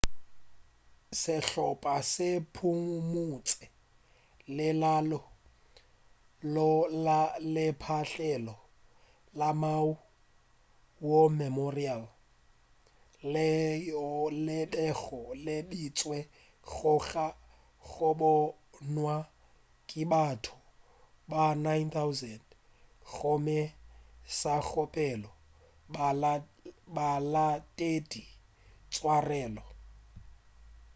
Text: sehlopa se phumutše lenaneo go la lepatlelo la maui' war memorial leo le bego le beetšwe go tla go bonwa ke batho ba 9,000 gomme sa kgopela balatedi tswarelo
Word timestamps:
sehlopa 1.21 1.95
se 2.13 2.27
phumutše 2.55 3.65
lenaneo 4.55 5.19
go 6.53 6.71
la 7.05 7.19
lepatlelo 7.53 8.55
la 9.39 9.49
maui' 9.61 10.03
war 11.07 11.27
memorial 11.39 12.03
leo 13.33 14.05
le 14.45 14.59
bego 14.71 15.21
le 15.45 15.55
beetšwe 15.69 16.17
go 16.71 16.93
tla 17.07 17.27
go 17.89 18.09
bonwa 18.19 19.17
ke 19.89 20.01
batho 20.11 20.57
ba 21.29 21.43
9,000 21.65 22.43
gomme 23.13 23.59
sa 24.39 24.53
kgopela 24.67 25.31
balatedi 26.95 28.23
tswarelo 28.93 29.63